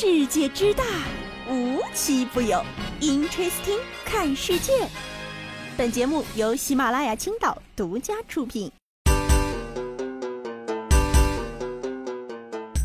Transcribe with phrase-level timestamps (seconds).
[0.00, 0.84] 世界之大，
[1.50, 2.62] 无奇不有。
[3.00, 4.72] Interesting，看世界。
[5.76, 8.70] 本节目由喜马拉雅青岛独家出品。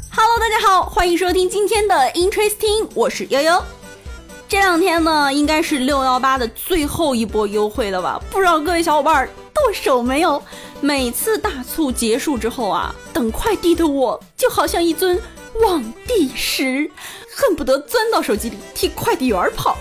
[0.09, 3.63] Hello，大家好，欢迎收听今天的 Interesting，我是悠悠。
[4.47, 8.19] 这两天呢，应该是六幺八的最后一波优惠了吧？
[8.31, 10.41] 不知道各位小伙伴剁手没有？
[10.81, 15.21] 每次大促结束之后啊，等快递的我就好像一尊。
[15.61, 16.89] 望帝石，
[17.35, 19.77] 恨不得钻到手机里替快递员跑。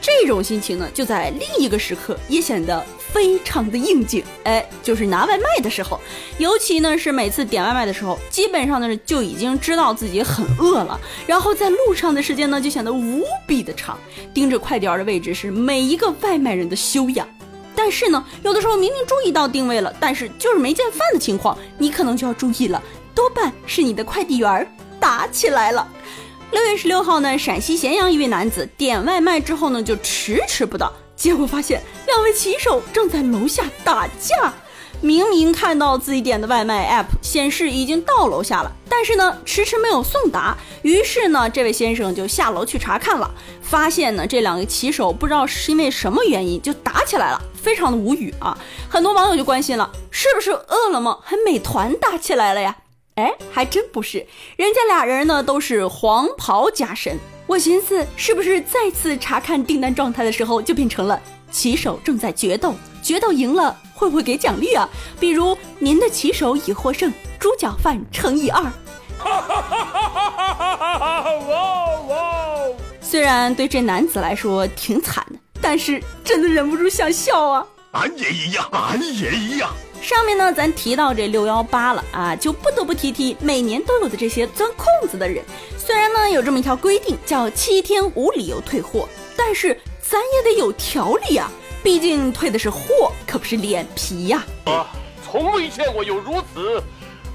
[0.00, 2.82] 这种心情呢，就在另一个时刻也显得
[3.12, 4.22] 非常的应景。
[4.44, 6.00] 哎，就是拿外卖的时候，
[6.38, 13.98] 尤其呢是每次点外卖的时候，基本上呢就已经知道自己很饿了，然后在路上的时间呢就显得无比的长。
[14.32, 17.28] 盯着快递员的位置是每一个外卖人的修养。
[17.74, 22.82] 但是呢，有的时候明明注意到定位了，但是就是没见饭的情况，你可能就要注意了，
[23.14, 24.66] 多半是你的快递员。
[25.00, 25.86] 打起来了。
[26.50, 34.52] 六月十六号呢，陕西咸阳一位男子点外卖之后呢，就迟迟不到，结果发现两位骑手正在楼下打架。
[35.00, 40.56] 明明看到自己点的外卖 app 显示已经到楼下了，但是呢，迟迟没有送达。
[40.82, 43.30] 于是呢，这位先生就下楼去查看了，
[43.62, 48.58] 发现呢，这两个骑手不知道是因为什么原因就打起来了，非常的无语啊。
[48.88, 52.74] 很多网友就关心了，是不是饿了么和美团打起来了呀？
[53.18, 54.24] 哎，还真不是，
[54.56, 57.18] 人家俩人呢都是黄袍加身。
[57.48, 64.88] 我寻思，是不是再次查看订单状态的时候，就变成了骑手正在决斗，决斗赢了会不会给奖励啊？
[65.18, 68.62] 比如您的骑手已获胜，猪脚饭乘以二。
[69.24, 69.40] 哇
[72.08, 72.64] 哇！
[73.00, 77.66] 虽然对这男子来说挺惨的，但是真的忍不住想笑啊。
[77.92, 79.74] 俺也一样，俺也一样。
[80.00, 85.44] 上面呢，咱提到这六幺八了啊，就不得不提提每年都有的这些钻空子的人。
[85.76, 91.50] 虽然呢有这么一条规定，叫七天无理由退货，但是咱也得有条理啊，
[91.82, 94.44] 毕竟退的是货，可不是脸皮呀。
[94.64, 94.86] 啊，
[95.24, 96.82] 从未见过有如此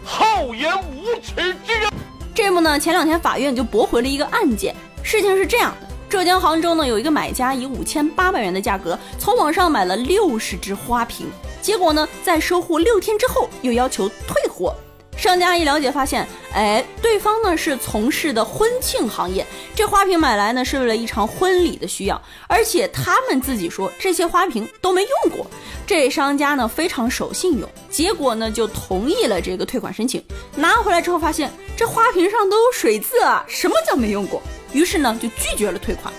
[0.03, 1.91] 厚颜无耻之人。
[2.33, 4.75] 这不呢，前两天法院就驳回了一个案件。
[5.03, 11.27] 事情是这样的，浙江杭州呢有一个买家以五千八百元的价格从网上买了六十只花瓶。
[11.63, 14.75] 结果呢，在收货六天之后又要求退货，
[15.16, 25.47] 商家一了解发现，哎，对方呢是从事的婚庆行业，这花瓶买来呢是为了一场婚礼的需要，而且他们自己说这些花瓶都没用过，
[25.88, 30.22] 这商家呢非常守信用，结果呢就同意了这个退款申请，
[30.57, 34.41] 拿回来之后发现这花瓶上都有水渍啊，什么叫没用过？
[34.74, 36.13] 于是呢就拒绝了退款，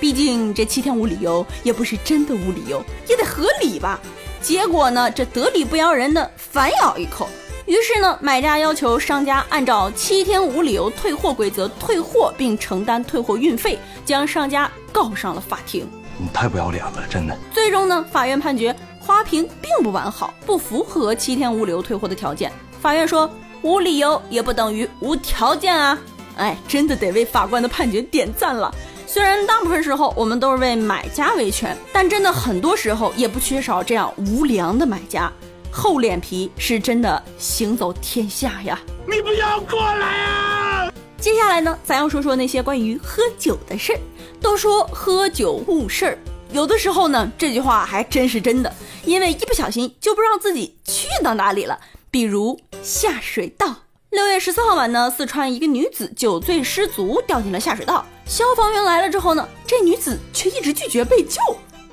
[0.00, 4.00] 毕竟这七天无理由也不是真的无理由，也得合理吧。
[4.42, 7.28] 结果呢，这得理不饶人的反咬一口。
[7.66, 15.86] 于是呢，买家要求商家按照七天无理由退货规则退货，并承担退货运费，将商家告上了法庭。
[16.16, 17.36] 你太不要脸了，真的。
[17.52, 22.50] 最终呢，法院判决花瓶并不完好，不符合七天无理由退货的条件。
[22.80, 25.98] 法院说，无理由也不等于无条件啊！
[26.38, 28.74] 哎，真的得为法官的判决点赞了。
[29.10, 35.32] 虽然大部分时候我们都是为买家维权，但真的很多时候也不缺少这样无良的买家。
[35.72, 38.78] 厚脸皮是真的行走天下呀！
[39.06, 40.92] 你不要过来啊！
[41.18, 44.00] 接下来呢，咱要说说那些关于喝酒的事儿。
[44.42, 46.18] 都说喝酒误事儿，
[46.52, 48.70] 有的时候呢，这句话还真是真的，
[49.06, 51.80] 因为一不小心就不知道自己去到哪里了。
[52.10, 53.74] 比如下水道。
[54.10, 58.02] 六月十四号晚呢，四川一个女子酒醉失足掉进了下水道。
[58.24, 61.40] 消防员来了之后呢，这女子却一直拒绝被救，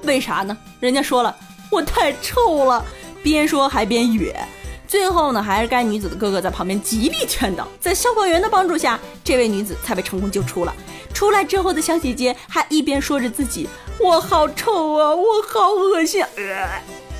[0.03, 0.57] 为啥呢？
[0.79, 1.35] 人家说了，
[1.69, 2.83] 我太臭了。
[3.21, 4.33] 边说还边哕。
[4.87, 10.73] 最后呢，还是该女子的哥哥在旁边极力劝导，在消防员的帮助下，这位女子才被成功救出了。
[11.13, 13.67] 出来之后的小姐姐还一边说着自己，
[13.99, 16.23] 我好臭啊，我好恶心。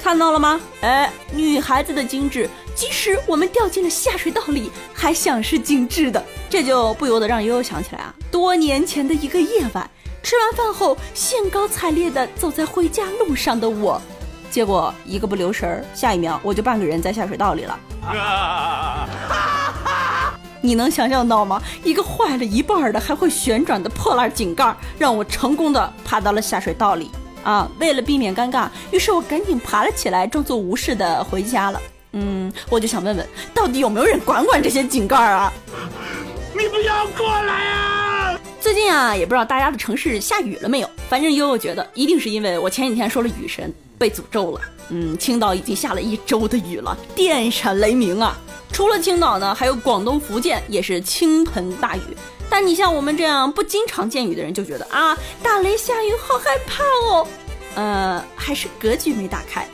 [0.01, 0.61] 看到了吗？
[0.79, 2.49] 哎，女孩子的精致。
[2.75, 9.89] 即使我们掉进了下水道里，还想是精致的，这就不由得让悠悠想起来啊，多年前的一个夜晚，
[10.21, 14.01] 吃完饭后兴高采烈地走在回家路上的我，
[14.51, 17.79] 结果一个不留神儿，下一秒我就半个人在下水道里了。
[20.61, 21.61] 你能想象到吗？
[21.83, 27.09] 一个坏了一半的还会旋转的破烂井盖，让我成功的爬到了下水道里
[27.43, 27.69] 啊！
[27.79, 31.79] 为了避免尴尬，于是我赶紧爬了起来，装作无事的回家了。
[32.17, 35.51] 嗯，我就想问问，到底有没有人管管这些井盖啊？
[36.53, 38.39] 你不要过来啊！
[38.61, 40.89] 最近啊，也不知道大家的城市下雨了没有。
[41.09, 44.61] 反正悠悠觉得，一定是因为我前几天说了雨神被诅咒了。
[44.89, 48.37] 嗯，青岛已经下了一周的雨了，电闪雷鸣啊！
[48.71, 52.01] 除了青岛呢，还有广东、福建也是倾盆大雨。
[52.49, 57.27] 但你像我们这样不经常见雨的人，就觉得啊，打雷下雨好害怕哦。
[57.75, 59.67] 呃，还是格局没打开。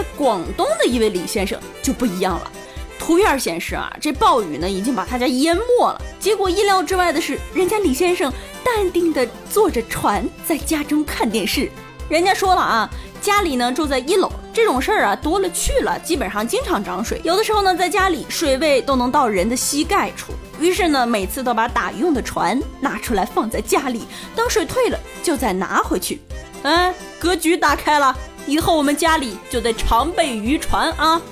[0.00, 2.50] 在广东的一位李先生就不一样了，
[2.98, 6.00] 图片显示啊，这暴雨呢已经把他家淹没了。
[6.18, 8.32] 结果意料之外的是，人家李先生
[8.64, 11.70] 淡定地坐着船在家中看电视。
[12.08, 20.32] 人家说了啊，家里呢住在一楼，这种事儿啊多了去了，基本上经常涨水，有的时候呢在家里水位都能到人的膝盖处。
[20.58, 26.22] 于是呢，每次都把打用的船拿出来放在家里，等水退了就再拿回去。
[26.62, 28.14] 嗯，格局打开了，
[28.50, 31.22] 以后我们家里就得常备渔船啊。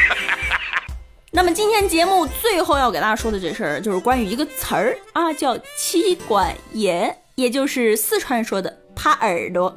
[1.30, 9.76] 那么今天节目最后要给大家说的这事儿，就是关于一个词儿啊，叫妻管严，也就是四川说的趴耳朵。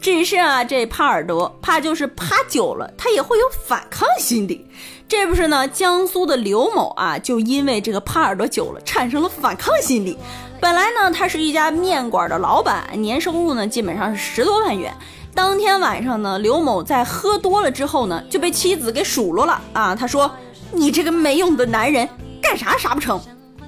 [0.00, 4.66] 只是啊，这趴耳朵怕就是趴久了，他也会有反抗心理。
[5.06, 10.16] 这不是呢，江苏的刘某啊，就因为这个趴耳朵久了，产生了反抗心理。
[10.58, 14.90] 本来呢，他是一家面馆的老板，年收入呢基本上是十多万元。
[15.36, 19.94] 当天晚上呢，刘某在喝多了之后呢，就被妻子给数落了啊。
[19.94, 20.34] 他说
[20.72, 22.08] ：“你这个没用的男人，
[22.40, 23.20] 干啥啥不成？”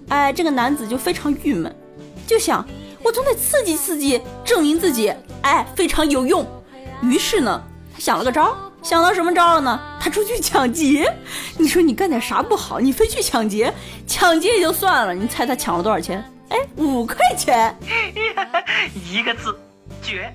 [0.08, 1.70] 哎，这个男子就非常郁闷，
[2.26, 2.66] 就想
[3.02, 5.12] 我总得刺激刺激，证明自己
[5.42, 6.46] 哎非常有用。
[7.02, 7.62] 于是呢，
[7.94, 9.78] 他想了个招，想到什么招了呢？
[10.00, 11.14] 他出去抢劫。
[11.58, 13.70] 你说你干点啥不好，你非去抢劫？
[14.06, 16.24] 抢劫也就算了，你猜他抢了多少钱？
[16.48, 17.76] 哎，五块钱，
[19.12, 19.54] 一个字，
[20.08, 20.32] 绝。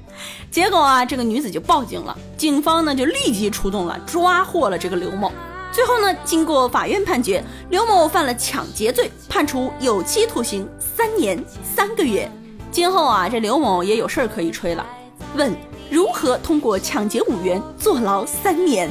[0.52, 5.32] 结果啊，这个女子就报警了，警方呢就立即出动了，抓获了这个刘某。
[5.72, 12.30] 最后呢，经过法院判决，刘某犯了抢劫罪，判处有期徒刑三年三个月。
[12.72, 14.86] 今后啊，这刘某也有事儿可以吹了。
[15.36, 15.52] 问
[15.90, 18.88] 如何通过抢劫五元坐牢三年？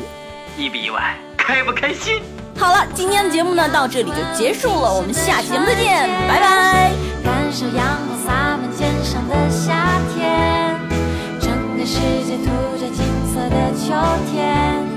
[0.58, 1.16] 意不意外？
[1.36, 2.20] 开不开心？
[2.56, 6.92] 好了，今天的节目呢到这里就结束了，我们下期节目再见，拜拜。
[7.24, 10.51] 感受阳光洒满肩上的夏天，
[11.84, 12.44] 世界涂
[12.78, 13.92] 着金色的秋
[14.30, 14.91] 天，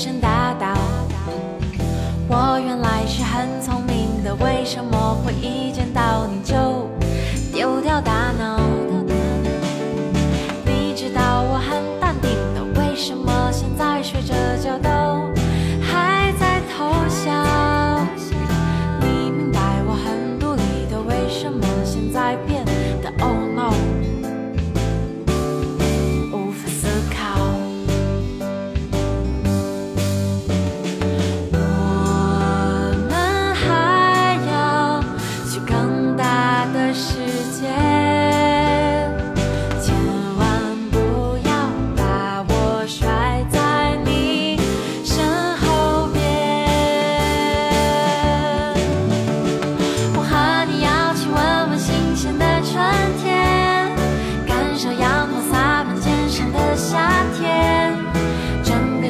[0.00, 0.66] 神打倒？
[2.26, 4.96] 我原来是很聪明的，为什么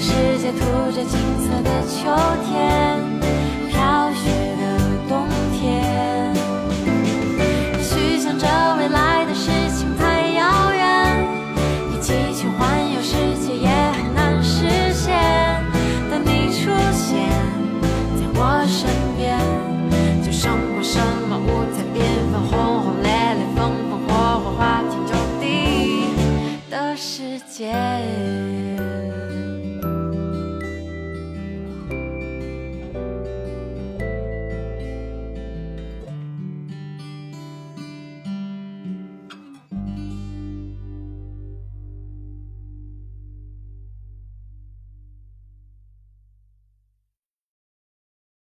[0.02, 2.08] 世界涂着金色的秋
[2.46, 3.19] 天，